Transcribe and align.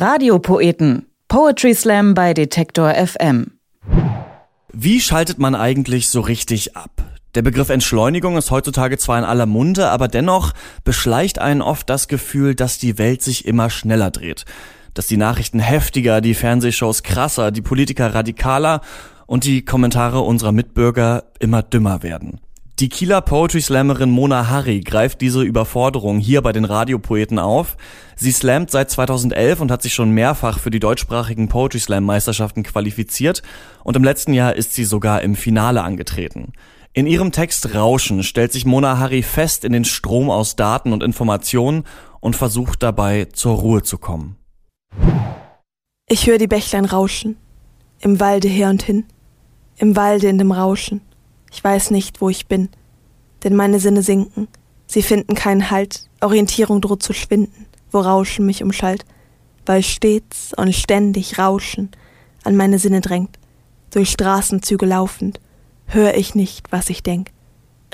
Radiopoeten. 0.00 1.06
Poetry 1.26 1.74
Slam 1.74 2.14
bei 2.14 2.32
Detektor 2.32 2.94
FM. 2.94 3.58
Wie 4.72 5.00
schaltet 5.00 5.40
man 5.40 5.56
eigentlich 5.56 6.08
so 6.08 6.20
richtig 6.20 6.76
ab? 6.76 7.02
Der 7.34 7.42
Begriff 7.42 7.68
Entschleunigung 7.68 8.36
ist 8.36 8.52
heutzutage 8.52 8.96
zwar 8.98 9.18
in 9.18 9.24
aller 9.24 9.46
Munde, 9.46 9.90
aber 9.90 10.06
dennoch 10.06 10.52
beschleicht 10.84 11.40
einen 11.40 11.62
oft 11.62 11.90
das 11.90 12.06
Gefühl, 12.06 12.54
dass 12.54 12.78
die 12.78 12.96
Welt 12.96 13.22
sich 13.22 13.44
immer 13.44 13.70
schneller 13.70 14.12
dreht. 14.12 14.44
Dass 14.94 15.08
die 15.08 15.16
Nachrichten 15.16 15.58
heftiger, 15.58 16.20
die 16.20 16.34
Fernsehshows 16.34 17.02
krasser, 17.02 17.50
die 17.50 17.62
Politiker 17.62 18.14
radikaler 18.14 18.82
und 19.26 19.42
die 19.42 19.64
Kommentare 19.64 20.20
unserer 20.20 20.52
Mitbürger 20.52 21.24
immer 21.40 21.64
dümmer 21.64 22.04
werden. 22.04 22.38
Die 22.80 22.88
Kieler 22.88 23.22
Poetry 23.22 23.60
Slammerin 23.60 24.08
Mona 24.08 24.50
Harry 24.50 24.78
greift 24.78 25.20
diese 25.20 25.42
Überforderung 25.42 26.20
hier 26.20 26.42
bei 26.42 26.52
den 26.52 26.64
Radiopoeten 26.64 27.40
auf. 27.40 27.76
Sie 28.14 28.30
slammt 28.30 28.70
seit 28.70 28.88
2011 28.88 29.60
und 29.60 29.72
hat 29.72 29.82
sich 29.82 29.94
schon 29.94 30.12
mehrfach 30.12 30.60
für 30.60 30.70
die 30.70 30.78
deutschsprachigen 30.78 31.48
Poetry 31.48 31.80
Slam 31.80 32.04
Meisterschaften 32.04 32.62
qualifiziert 32.62 33.42
und 33.82 33.96
im 33.96 34.04
letzten 34.04 34.32
Jahr 34.32 34.54
ist 34.54 34.74
sie 34.74 34.84
sogar 34.84 35.22
im 35.22 35.34
Finale 35.34 35.82
angetreten. 35.82 36.52
In 36.92 37.08
ihrem 37.08 37.32
Text 37.32 37.74
Rauschen 37.74 38.22
stellt 38.22 38.52
sich 38.52 38.64
Mona 38.64 38.98
Harry 38.98 39.24
fest 39.24 39.64
in 39.64 39.72
den 39.72 39.84
Strom 39.84 40.30
aus 40.30 40.54
Daten 40.54 40.92
und 40.92 41.02
Informationen 41.02 41.82
und 42.20 42.36
versucht 42.36 42.84
dabei 42.84 43.24
zur 43.24 43.56
Ruhe 43.56 43.82
zu 43.82 43.98
kommen. 43.98 44.36
Ich 46.08 46.28
höre 46.28 46.38
die 46.38 46.46
Bächlein 46.46 46.84
rauschen, 46.84 47.38
im 47.98 48.20
Walde 48.20 48.46
her 48.46 48.70
und 48.70 48.84
hin, 48.84 49.04
im 49.78 49.96
Walde 49.96 50.28
in 50.28 50.38
dem 50.38 50.52
Rauschen 50.52 51.00
ich 51.52 51.62
weiß 51.62 51.90
nicht, 51.90 52.20
wo 52.20 52.28
ich 52.28 52.46
bin, 52.46 52.68
denn 53.44 53.56
meine 53.56 53.80
Sinne 53.80 54.02
sinken. 54.02 54.48
Sie 54.86 55.02
finden 55.02 55.34
keinen 55.34 55.70
Halt, 55.70 56.08
Orientierung 56.20 56.80
droht 56.80 57.02
zu 57.02 57.12
schwinden, 57.12 57.66
wo 57.92 58.00
Rauschen 58.00 58.46
mich 58.46 58.62
umschallt, 58.62 59.04
weil 59.66 59.82
stets 59.82 60.52
und 60.56 60.74
ständig 60.74 61.38
Rauschen 61.38 61.90
an 62.44 62.56
meine 62.56 62.78
Sinne 62.78 63.00
drängt. 63.00 63.38
Durch 63.90 64.10
Straßenzüge 64.10 64.86
laufend 64.86 65.40
höre 65.86 66.14
ich 66.14 66.34
nicht, 66.34 66.70
was 66.70 66.90
ich 66.90 67.02
denk. 67.02 67.30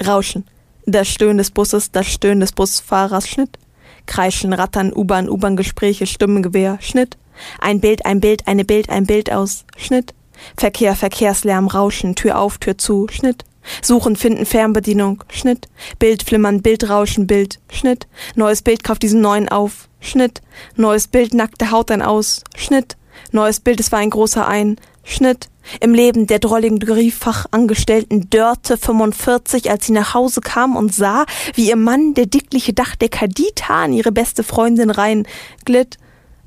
Rauschen, 0.05 0.45
das 0.87 1.09
Stöhnen 1.09 1.39
des 1.39 1.51
Busses, 1.51 1.93
das 1.93 2.07
Stöhnen 2.07 2.41
des 2.41 2.53
Busfahrers, 2.53 3.29
Schnitt. 3.29 3.59
Kreischen, 4.07 4.53
Rattern, 4.53 4.93
U-Bahn, 4.93 5.29
U-Bahn-Gespräche, 5.29 6.07
Stimmengewehr, 6.07 6.79
Schnitt. 6.81 7.17
Ein 7.59 7.81
Bild, 7.81 8.05
ein 8.05 8.21
Bild, 8.21 8.47
eine 8.47 8.65
Bild, 8.65 8.91
ein 8.91 9.07
Bild 9.07 9.33
aus, 9.33 9.65
Schnitt. 9.77 10.15
Verkehr, 10.57 10.95
Verkehrslärm, 10.95 11.69
Rauschen, 11.69 12.15
Tür 12.15 12.39
auf, 12.39 12.59
Tür 12.59 12.77
zu, 12.77 13.09
Schnitt. 13.09 13.45
Suchen, 13.83 14.17
finden, 14.17 14.47
Fernbedienung, 14.47 15.25
Schnitt. 15.31 15.69
Bild 15.99 16.23
flimmern, 16.23 16.63
Bild 16.63 16.89
rauschen, 16.89 17.27
Bild, 17.27 17.61
Schnitt. 17.71 18.07
Neues 18.35 18.63
Bild 18.63 18.85
kauft 18.85 19.03
diesen 19.03 19.21
neuen 19.21 19.49
auf, 19.49 19.89
Schnitt. 20.01 20.43
Neues 20.77 21.09
Bild 21.09 21.35
nackte 21.35 21.71
Haut 21.71 21.91
dann 21.91 22.03
aus, 22.03 22.43
Schnitt. 22.57 22.97
Neues 23.33 23.61
Bild, 23.61 23.81
es 23.81 23.93
war 23.93 23.99
ein 23.99 24.11
großer 24.11 24.47
Ein, 24.47 24.77
Schnitt. 25.03 25.49
Im 25.81 25.95
Leben 25.95 26.27
der 26.27 26.39
drolligen 26.41 26.79
Brieffachangestellten 26.79 28.29
Dörte 28.29 28.77
45, 28.77 29.71
als 29.71 29.87
sie 29.87 29.93
nach 29.93 30.13
Hause 30.13 30.41
kam 30.41 30.77
und 30.77 30.95
sah, 30.95 31.25
wie 31.55 31.69
ihr 31.69 31.77
Mann, 31.77 32.15
der 32.15 32.27
dickliche 32.27 32.75
Dachdecker 32.75 33.29
Dieter, 33.29 33.75
an 33.75 33.93
ihre 33.93 34.13
beste 34.13 34.43
Freundin 34.43 34.91
rein 34.91 35.27
glitt, 35.65 35.97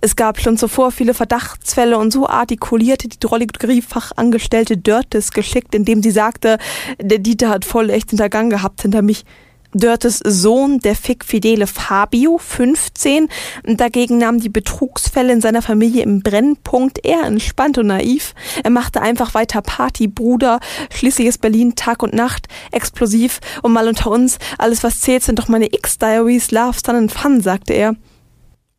es 0.02 0.16
gab 0.16 0.40
schon 0.40 0.58
zuvor 0.58 0.92
viele 0.92 1.14
Verdachtsfälle 1.14 1.98
und 1.98 2.12
so 2.12 2.28
artikulierte 2.28 3.08
die 3.08 3.20
Drolleriefachangestellte 3.20 4.78
Dörtes 4.78 5.32
geschickt, 5.32 5.74
indem 5.74 6.04
sie 6.04 6.12
sagte, 6.12 6.58
der 7.02 7.20
Dieter 7.20 7.50
hat 7.50 7.66
voll 7.66 7.90
echt 7.90 8.10
Hintergang 8.12 8.50
gehabt 8.50 8.82
hinter 8.82 9.02
mich. 9.02 9.26
Dörtes 9.74 10.20
Sohn, 10.26 10.80
der 10.80 10.96
fickfidele 10.96 11.68
Fabio, 11.68 12.38
15, 12.38 13.28
dagegen 13.66 14.18
nahm 14.18 14.40
die 14.40 14.50
Betrugsfälle 14.50 15.34
in 15.34 15.42
seiner 15.42 15.62
Familie 15.62 16.04
im 16.04 16.22
Brennpunkt 16.22 17.06
eher 17.06 17.24
entspannt 17.24 17.78
und 17.78 17.88
naiv. 17.88 18.34
Er 18.64 18.70
machte 18.70 19.02
einfach 19.02 19.34
weiter 19.34 19.62
Party, 19.62 20.08
Bruder, 20.08 20.62
schließlich 20.90 21.28
ist 21.28 21.42
Berlin 21.42 21.76
Tag 21.76 22.02
und 22.02 22.14
Nacht, 22.14 22.48
explosiv 22.72 23.40
und 23.62 23.74
mal 23.74 23.90
unter 23.90 24.10
uns, 24.10 24.38
alles 24.58 24.84
was 24.84 25.02
zählt 25.02 25.24
sind 25.24 25.38
doch 25.38 25.50
meine 25.50 25.74
X-Diaries, 25.74 26.52
Love, 26.52 26.78
Sun 26.84 26.96
and 26.96 27.12
Fun, 27.12 27.42
sagte 27.42 27.74
er. 27.74 27.96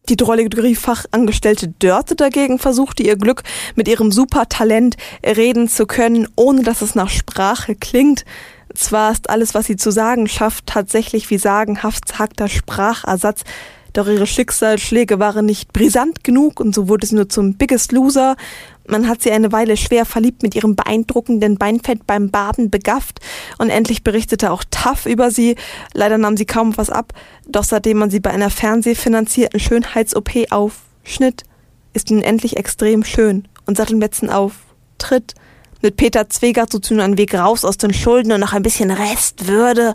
Die 0.08 0.16
Drolleriefachangestellte 0.16 1.68
Dörte 1.68 2.16
dagegen 2.16 2.58
versuchte 2.58 3.02
ihr 3.02 3.16
Glück 3.16 3.42
mit 3.74 3.88
ihrem 3.88 4.10
Supertalent 4.10 4.96
reden 5.24 5.68
zu 5.68 5.86
können, 5.86 6.26
ohne 6.34 6.62
dass 6.62 6.80
es 6.80 6.94
nach 6.94 7.10
Sprache 7.10 7.74
klingt. 7.74 8.24
Zwar 8.74 9.12
ist 9.12 9.28
alles, 9.28 9.54
was 9.54 9.66
sie 9.66 9.76
zu 9.76 9.90
sagen 9.90 10.26
schafft, 10.26 10.64
tatsächlich 10.66 11.28
wie 11.28 11.36
sagenhaft 11.36 12.08
zagter 12.08 12.48
Sprachersatz, 12.48 13.42
doch 13.92 14.06
ihre 14.06 14.26
Schicksalsschläge 14.26 15.18
waren 15.18 15.44
nicht 15.44 15.72
brisant 15.72 16.24
genug 16.24 16.60
und 16.60 16.74
so 16.74 16.88
wurde 16.88 17.06
sie 17.06 17.14
nur 17.14 17.28
zum 17.28 17.54
Biggest 17.54 17.92
Loser 17.92 18.36
man 18.88 19.08
hat 19.08 19.22
sie 19.22 19.30
eine 19.30 19.52
Weile 19.52 19.76
schwer 19.76 20.04
verliebt 20.04 20.42
mit 20.42 20.54
ihrem 20.54 20.74
beeindruckenden 20.74 21.58
Beinfett 21.58 22.06
beim 22.06 22.30
Baden 22.30 22.70
begafft 22.70 23.20
und 23.58 23.70
endlich 23.70 24.02
berichtete 24.02 24.50
auch 24.50 24.64
Taff 24.70 25.06
über 25.06 25.30
sie. 25.30 25.56
Leider 25.92 26.18
nahm 26.18 26.36
sie 26.36 26.46
kaum 26.46 26.76
was 26.76 26.90
ab, 26.90 27.12
doch 27.46 27.64
seitdem 27.64 27.98
man 27.98 28.10
sie 28.10 28.20
bei 28.20 28.30
einer 28.30 28.50
fernsehfinanzierten 28.50 29.60
Schönheits-OP 29.60 30.50
aufschnitt, 30.50 31.44
ist 31.92 32.10
nun 32.10 32.22
endlich 32.22 32.56
extrem 32.56 33.04
schön 33.04 33.46
und 33.66 33.76
seit 33.76 33.90
dem 33.90 34.00
letzten 34.00 34.30
Auftritt 34.30 35.34
mit 35.82 35.96
Peter 35.96 36.28
Zwegert 36.28 36.72
so 36.72 36.78
zu 36.78 36.94
einen 36.94 37.18
Weg 37.18 37.34
raus 37.34 37.64
aus 37.64 37.78
den 37.78 37.94
Schulden 37.94 38.32
und 38.32 38.40
noch 38.40 38.52
ein 38.52 38.62
bisschen 38.62 38.90
Restwürde. 38.90 39.94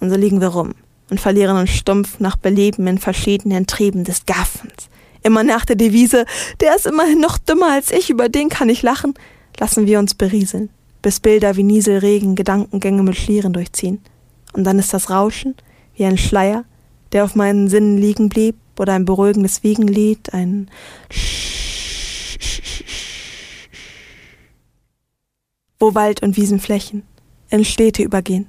Und 0.00 0.10
so 0.10 0.16
liegen 0.16 0.40
wir 0.40 0.48
rum 0.48 0.74
und 1.10 1.20
verlieren 1.20 1.56
uns 1.56 1.70
stumpf 1.70 2.18
nach 2.18 2.36
Beleben 2.36 2.86
in 2.86 2.98
verschiedenen 2.98 3.66
Trieben 3.66 4.04
des 4.04 4.26
Gaffens. 4.26 4.88
Immer 5.26 5.42
nach 5.42 5.64
der 5.64 5.74
Devise, 5.74 6.24
der 6.60 6.76
ist 6.76 6.86
immerhin 6.86 7.18
noch 7.18 7.36
dümmer 7.36 7.72
als 7.72 7.90
ich, 7.90 8.10
über 8.10 8.28
den 8.28 8.48
kann 8.48 8.68
ich 8.68 8.82
lachen, 8.82 9.14
lassen 9.58 9.84
wir 9.84 9.98
uns 9.98 10.14
berieseln, 10.14 10.70
bis 11.02 11.18
Bilder 11.18 11.56
wie 11.56 11.64
Nieselregen 11.64 12.36
Gedankengänge 12.36 13.02
mit 13.02 13.16
Schlieren 13.16 13.52
durchziehen. 13.52 14.00
Und 14.52 14.62
dann 14.62 14.78
ist 14.78 14.94
das 14.94 15.10
Rauschen 15.10 15.56
wie 15.96 16.04
ein 16.04 16.16
Schleier, 16.16 16.64
der 17.10 17.24
auf 17.24 17.34
meinen 17.34 17.68
Sinnen 17.68 17.98
liegen 17.98 18.28
blieb, 18.28 18.54
oder 18.78 18.92
ein 18.92 19.04
beruhigendes 19.04 19.64
Wiegenlied, 19.64 20.32
ein 20.32 20.70
wo 25.80 25.96
Wald 25.96 26.22
und 26.22 26.36
Wiesenflächen 26.36 27.02
in 27.50 27.64
Städte 27.64 28.04
übergehen, 28.04 28.46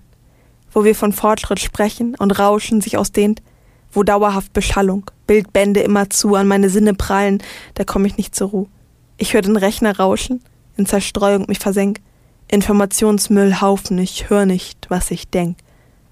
wo 0.71 0.83
wir 0.83 0.93
von 0.93 1.11
Fortschritt 1.11 1.59
sprechen 1.59 2.13
und 2.13 2.37
Rauschen 2.37 2.81
sich 2.81 2.99
ausdehnt, 2.99 3.41
wo 3.91 4.03
dauerhaft 4.03 4.53
Beschallung, 4.53 5.09
Bildbände 5.27 5.81
immer 5.81 6.09
zu 6.09 6.35
an 6.35 6.47
meine 6.47 6.69
Sinne 6.69 6.93
prallen, 6.93 7.43
da 7.75 7.83
komme 7.83 8.07
ich 8.07 8.17
nicht 8.17 8.35
zur 8.35 8.49
Ruhe. 8.49 8.67
Ich 9.17 9.33
höre 9.33 9.41
den 9.41 9.57
Rechner 9.57 9.97
rauschen, 9.97 10.41
in 10.77 10.85
Zerstreuung 10.85 11.45
mich 11.47 11.59
versenk, 11.59 11.99
Informationsmüllhaufen, 12.49 13.97
ich 13.99 14.29
höre 14.29 14.45
nicht, 14.45 14.87
was 14.89 15.11
ich 15.11 15.29
denk. 15.29 15.57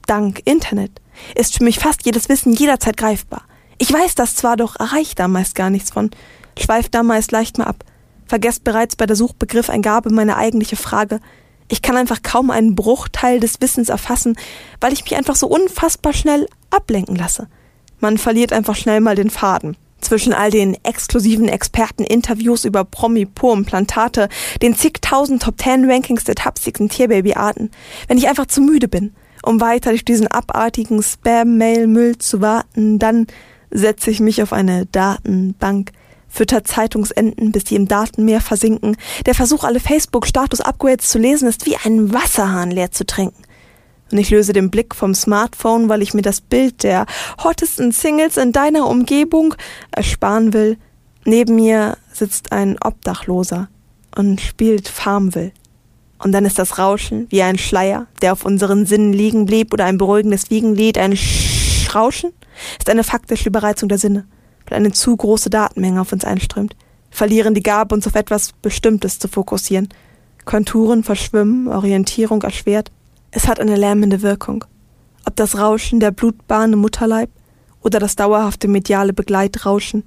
Dank 0.05 0.41
Internet 0.45 1.01
ist 1.35 1.57
für 1.57 1.63
mich 1.63 1.79
fast 1.79 2.05
jedes 2.05 2.29
Wissen 2.29 2.53
jederzeit 2.53 2.97
greifbar. 2.97 3.43
Ich 3.77 3.91
weiß 3.91 4.15
das 4.15 4.35
zwar, 4.35 4.57
doch 4.57 4.75
erreicht 4.79 5.19
da 5.19 5.27
meist 5.27 5.55
gar 5.55 5.69
nichts 5.69 5.91
von, 5.91 6.11
schweift 6.59 6.93
da 6.93 7.03
meist 7.03 7.31
leicht 7.31 7.57
mal 7.57 7.65
ab, 7.65 7.83
vergesst 8.25 8.63
bereits 8.63 8.95
bei 8.95 9.05
der 9.05 9.15
Suchbegriffeingabe 9.15 10.09
meine 10.11 10.37
eigentliche 10.37 10.75
Frage. 10.75 11.19
Ich 11.67 11.81
kann 11.81 11.97
einfach 11.97 12.21
kaum 12.21 12.51
einen 12.51 12.75
Bruchteil 12.75 13.39
des 13.39 13.59
Wissens 13.61 13.89
erfassen, 13.89 14.37
weil 14.79 14.93
ich 14.93 15.03
mich 15.03 15.15
einfach 15.15 15.35
so 15.35 15.47
unfassbar 15.47 16.13
schnell 16.13 16.47
ablenken 16.69 17.15
lasse. 17.15 17.47
Man 18.05 18.19
verliert 18.19 18.53
einfach 18.53 18.75
schnell 18.75 19.01
mal 19.01 19.15
den 19.15 19.31
Faden. 19.31 19.75
Zwischen 19.99 20.31
all 20.31 20.51
den 20.51 20.77
exklusiven 20.83 21.47
Experten-Interviews 21.47 22.63
über 22.63 22.83
Promi-Pur-Implantate, 22.83 24.29
den 24.61 24.75
zigtausend 24.75 25.41
Top-10-Rankings 25.41 26.23
der 26.23 26.35
tapsigsten 26.35 26.87
Tierbabyarten, 26.87 27.71
wenn 28.07 28.19
ich 28.19 28.27
einfach 28.27 28.45
zu 28.45 28.61
müde 28.61 28.87
bin, 28.87 29.15
um 29.41 29.59
weiter 29.59 29.89
durch 29.89 30.05
diesen 30.05 30.27
abartigen 30.27 31.01
Spam-Mail-Müll 31.01 32.19
zu 32.19 32.41
warten, 32.41 32.99
dann 32.99 33.25
setze 33.71 34.11
ich 34.11 34.19
mich 34.19 34.43
auf 34.43 34.53
eine 34.53 34.85
Datenbank, 34.85 35.91
fütter 36.27 36.63
Zeitungsenden, 36.63 37.51
bis 37.51 37.63
die 37.63 37.75
im 37.75 37.87
Datenmeer 37.87 38.41
versinken. 38.41 38.97
Der 39.25 39.33
Versuch, 39.33 39.63
alle 39.63 39.79
Facebook-Status-Upgrades 39.79 41.09
zu 41.09 41.17
lesen, 41.17 41.47
ist 41.47 41.65
wie 41.65 41.77
einen 41.77 42.13
Wasserhahn 42.13 42.69
leer 42.69 42.91
zu 42.91 43.03
trinken 43.07 43.41
und 44.11 44.17
ich 44.17 44.29
löse 44.29 44.53
den 44.53 44.69
Blick 44.69 44.93
vom 44.93 45.15
Smartphone, 45.15 45.89
weil 45.89 46.01
ich 46.01 46.13
mir 46.13 46.21
das 46.21 46.41
Bild 46.41 46.83
der 46.83 47.05
hottesten 47.43 47.91
Singles 47.91 48.37
in 48.37 48.51
deiner 48.51 48.87
Umgebung 48.87 49.55
ersparen 49.91 50.53
will. 50.53 50.77
Neben 51.25 51.55
mir 51.55 51.97
sitzt 52.13 52.51
ein 52.51 52.77
Obdachloser 52.81 53.67
und 54.15 54.41
spielt 54.41 54.87
Farmville. 54.87 55.51
Und 56.19 56.31
dann 56.31 56.45
ist 56.45 56.59
das 56.59 56.77
Rauschen 56.77 57.27
wie 57.29 57.41
ein 57.41 57.57
Schleier, 57.57 58.07
der 58.21 58.31
auf 58.31 58.45
unseren 58.45 58.85
Sinnen 58.85 59.11
liegen 59.11 59.45
blieb, 59.45 59.73
oder 59.73 59.85
ein 59.85 59.97
beruhigendes 59.97 60.49
Wiegenlied, 60.49 60.97
ein 60.97 61.17
Rauschen 61.93 62.31
ist 62.79 62.89
eine 62.89 63.03
faktische 63.03 63.49
Überreizung 63.49 63.89
der 63.89 63.97
Sinne, 63.97 64.25
weil 64.67 64.77
eine 64.77 64.91
zu 64.91 65.15
große 65.15 65.49
Datenmenge 65.49 66.01
auf 66.01 66.11
uns 66.11 66.25
einströmt, 66.25 66.75
verlieren 67.09 67.53
die 67.53 67.63
Gabe, 67.63 67.95
uns 67.95 68.07
auf 68.07 68.15
etwas 68.15 68.53
Bestimmtes 68.61 69.19
zu 69.19 69.27
fokussieren. 69.27 69.89
Konturen 70.45 71.03
verschwimmen, 71.03 71.67
Orientierung 71.67 72.41
erschwert, 72.43 72.91
es 73.35 73.49
hat 73.49 73.59
eine 73.59 73.75
lähmende 73.75 74.21
Wirkung. 74.21 74.63
Ob 75.25 75.35
das 75.35 75.57
Rauschen 75.57 75.99
der 75.99 76.11
Blutbahn 76.11 76.71
im 76.71 76.79
Mutterleib 76.79 77.29
oder 77.81 77.99
das 77.99 78.15
dauerhafte 78.15 78.69
mediale 78.69 79.11
Begleitrauschen. 79.11 80.05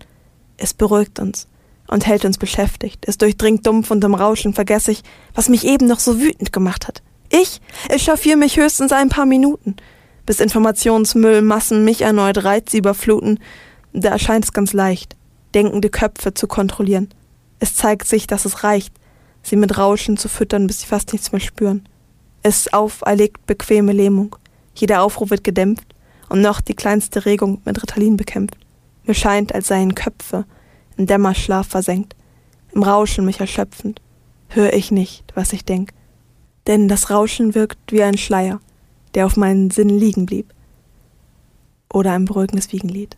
Es 0.57 0.73
beruhigt 0.73 1.21
uns 1.21 1.47
und 1.89 2.07
hält 2.07 2.25
uns 2.25 2.39
beschäftigt. 2.39 3.05
Es 3.07 3.19
durchdringt 3.19 3.67
dumpf 3.67 3.91
und 3.91 4.03
im 4.03 4.15
Rauschen 4.15 4.55
vergesse 4.55 4.93
ich, 4.93 5.03
was 5.35 5.51
mich 5.51 5.65
eben 5.65 5.87
noch 5.87 5.99
so 5.99 6.19
wütend 6.19 6.55
gemacht 6.55 6.89
hat. 6.89 7.03
Ich 7.29 7.61
echauffiere 7.91 8.39
mich 8.39 8.57
höchstens 8.57 8.93
ein 8.93 9.11
paar 9.11 9.27
Minuten, 9.27 9.77
bis 10.25 10.41
Informationsmüllmassen 10.41 11.85
mich 11.85 12.01
erneut 12.01 12.43
Reize 12.45 12.79
überfluten. 12.79 13.41
Da 13.93 14.09
erscheint 14.09 14.47
es 14.47 14.55
ganz 14.55 14.73
leicht, 14.73 15.17
denkende 15.55 15.91
Köpfe 15.91 16.33
zu 16.33 16.47
kontrollieren. 16.47 17.11
Es 17.59 17.77
zeigt 17.77 18.09
sich, 18.09 18.27
dass 18.27 18.47
es 18.47 18.65
reicht, 18.65 18.95
sie 19.43 19.57
mit 19.57 19.77
Rauschen 19.77 20.17
zu 20.17 20.31
füttern, 20.31 20.67
bis 20.67 20.81
sie 20.81 20.87
fast 20.87 21.13
nichts 21.13 21.31
mehr 21.31 21.43
spüren. 21.43 21.87
Es 22.43 22.73
auferlegt 22.73 23.47
bequeme 23.47 23.93
Lähmung. 23.93 24.37
Jeder 24.75 25.03
Aufruf 25.03 25.31
wird 25.31 25.45
gedämpft 25.45 25.95
und 26.29 26.41
noch 26.41 26.61
die 26.61 26.75
kleinste 26.75 27.25
Regung 27.25 27.61
mit 27.65 27.83
Ritalin 27.83 28.17
bekämpft. 28.17 28.57
Mir 29.05 29.15
scheint, 29.15 29.55
als 29.55 29.69
seien 29.69 29.95
Köpfe 29.95 30.45
in 30.97 31.07
Dämmerschlaf 31.07 31.67
versenkt, 31.67 32.15
im 32.73 32.83
Rauschen 32.83 33.25
mich 33.25 33.41
erschöpfend, 33.41 34.01
höre 34.49 34.73
ich 34.73 34.91
nicht, 34.91 35.25
was 35.35 35.53
ich 35.53 35.65
denk. 35.65 35.93
Denn 36.67 36.89
das 36.89 37.11
Rauschen 37.11 37.55
wirkt 37.55 37.79
wie 37.91 38.03
ein 38.03 38.19
Schleier, 38.19 38.61
der 39.15 39.27
auf 39.27 39.37
meinen 39.37 39.71
Sinnen 39.71 39.99
liegen 39.99 40.27
blieb. 40.27 40.53
Oder 41.93 42.13
ein 42.13 42.27
beruhigendes 42.27 42.71
Wiegenlied. 42.73 43.17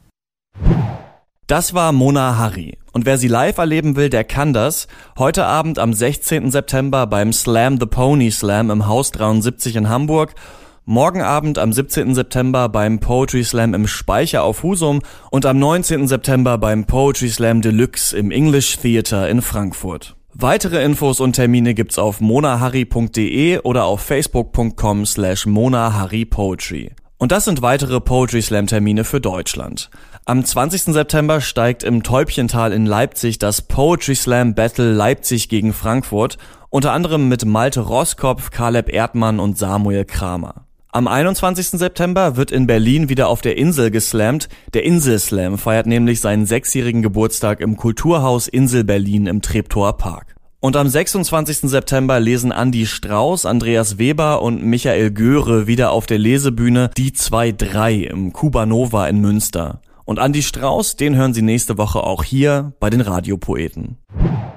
Das 1.51 1.75
war 1.75 1.91
Mona 1.91 2.39
Harry. 2.39 2.79
Und 2.93 3.07
wer 3.07 3.19
sie 3.19 3.27
live 3.27 3.59
erleben 3.59 3.97
will, 3.97 4.09
der 4.09 4.23
kann 4.23 4.53
das. 4.53 4.87
Heute 5.19 5.47
Abend 5.47 5.81
am 5.81 5.93
16. 5.93 6.53
September 6.53 7.09
beim 7.09 7.33
Slam 7.33 7.77
the 7.81 7.87
Pony 7.87 8.31
Slam 8.31 8.71
im 8.71 8.87
Haus 8.87 9.11
73 9.11 9.75
in 9.75 9.89
Hamburg. 9.89 10.37
Morgen 10.85 11.23
Abend 11.23 11.59
am 11.59 11.73
17. 11.73 12.15
September 12.15 12.69
beim 12.69 13.01
Poetry 13.01 13.43
Slam 13.43 13.75
im 13.75 13.89
Speicher 13.89 14.45
auf 14.45 14.63
Husum 14.63 15.01
und 15.33 15.45
am 15.45 15.59
19. 15.59 16.07
September 16.07 16.57
beim 16.57 16.85
Poetry 16.85 17.29
Slam 17.29 17.63
Deluxe 17.63 18.17
im 18.17 18.31
English 18.31 18.79
Theater 18.79 19.29
in 19.29 19.43
Frankfurt. 19.43 20.15
Weitere 20.33 20.85
Infos 20.85 21.19
und 21.19 21.33
Termine 21.33 21.75
gibt's 21.75 21.99
auf 21.99 22.21
monaharry.de 22.21 23.59
oder 23.63 23.87
auf 23.87 24.03
facebook.com 24.03 25.05
slash 25.05 25.47
monaharrypoetry. 25.47 26.93
Und 27.19 27.33
das 27.33 27.45
sind 27.45 27.61
weitere 27.61 28.01
Poetry 28.01 28.41
Slam 28.41 28.69
Termine 28.69 29.03
für 29.03 29.21
Deutschland. 29.21 29.91
Am 30.31 30.45
20. 30.45 30.83
September 30.95 31.41
steigt 31.41 31.83
im 31.83 32.05
Täubchental 32.05 32.73
in 32.73 32.87
Leipzig 32.87 33.41
das 33.41 33.63
Poetry 33.63 34.15
Slam 34.15 34.55
Battle 34.55 34.93
Leipzig 34.93 35.49
gegen 35.49 35.73
Frankfurt, 35.73 36.39
unter 36.69 36.93
anderem 36.93 37.29
mit 37.29 37.45
Malte 37.45 37.81
Roskopf, 37.81 38.53
Caleb 38.53 38.93
Erdmann 38.93 39.41
und 39.41 39.59
Samuel 39.59 40.05
Kramer. 40.05 40.67
Am 40.93 41.09
21. 41.09 41.71
September 41.71 42.37
wird 42.37 42.53
in 42.53 42.69
Berlin 42.69 43.09
wieder 43.09 43.27
auf 43.27 43.41
der 43.41 43.59
Insel 43.59 43.91
geslammt. 43.91 44.49
Der 44.73 44.85
Inselslam 44.85 45.59
feiert 45.59 45.87
nämlich 45.87 46.21
seinen 46.21 46.47
sechsjährigen 46.47 47.03
Geburtstag 47.03 47.59
im 47.59 47.77
Kulturhaus 47.77 48.47
Insel 48.47 48.85
Berlin 48.85 49.27
im 49.27 49.43
Treptower 49.43 49.97
Park. 49.97 50.37
Und 50.61 50.77
am 50.77 50.89
26. 50.89 51.69
September 51.69 52.21
lesen 52.21 52.53
Andy 52.53 52.87
Strauß, 52.87 53.47
Andreas 53.47 53.99
Weber 53.99 54.43
und 54.43 54.63
Michael 54.63 55.11
Göre 55.11 55.67
wieder 55.67 55.91
auf 55.91 56.07
der 56.07 56.19
Lesebühne 56.19 56.93
Die 56.97 57.11
2-3 57.11 58.05
im 58.05 58.33
Kubanova 58.33 59.09
in 59.09 59.21
Münster. 59.21 59.81
Und 60.11 60.19
Andy 60.19 60.43
Strauß, 60.43 60.97
den 60.97 61.15
hören 61.15 61.35
Sie 61.35 61.41
nächste 61.41 61.79
Woche 61.79 62.03
auch 62.03 62.25
hier 62.25 62.73
bei 62.81 62.91
den 62.91 63.01
Radiopoeten. 63.01 63.97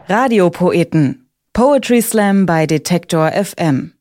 Radiopoeten. 0.08 1.30
Poetry 1.54 2.02
Slam 2.02 2.48
bei 2.48 2.66
Detektor 2.66 3.30
FM. 3.34 3.94